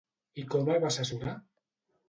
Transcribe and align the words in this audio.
I 0.43 0.45
com 0.53 0.71
el 0.77 0.81
va 0.87 0.91
assessorar? 0.93 1.37